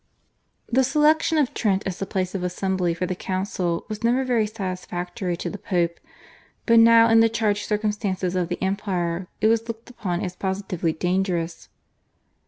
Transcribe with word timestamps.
The 0.67 0.83
selection 0.83 1.37
of 1.37 1.53
Trent 1.53 1.85
as 1.85 1.99
the 1.99 2.07
place 2.07 2.33
of 2.33 2.41
assembly 2.43 2.95
for 2.95 3.05
the 3.05 3.13
council 3.13 3.85
was 3.87 4.03
never 4.03 4.23
very 4.25 4.47
satisfactory 4.47 5.37
to 5.37 5.47
the 5.51 5.59
Pope, 5.59 5.99
but 6.65 6.79
now 6.79 7.07
in 7.07 7.19
the 7.19 7.29
changed 7.29 7.67
circumstances 7.67 8.35
of 8.35 8.49
the 8.49 8.57
Empire 8.63 9.27
it 9.41 9.47
was 9.47 9.67
looked 9.67 9.91
upon 9.91 10.21
as 10.25 10.35
positively 10.35 10.91
dangerous. 10.93 11.69